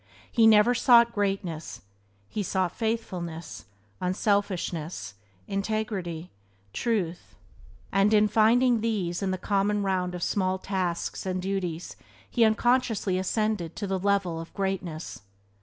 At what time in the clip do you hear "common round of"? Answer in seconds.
9.37-10.23